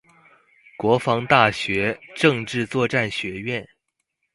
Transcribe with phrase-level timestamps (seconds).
[0.79, 3.69] 國防大學政治作戰學院